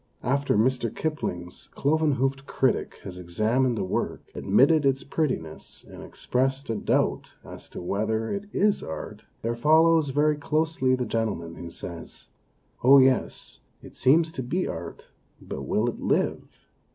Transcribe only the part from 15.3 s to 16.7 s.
but will it live?